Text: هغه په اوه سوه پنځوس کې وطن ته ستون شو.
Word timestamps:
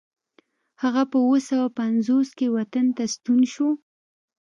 هغه 0.81 1.03
په 1.11 1.17
اوه 1.25 1.39
سوه 1.49 1.67
پنځوس 1.79 2.29
کې 2.37 2.47
وطن 2.57 2.85
ته 2.97 3.03
ستون 3.13 3.39
شو. 3.53 3.69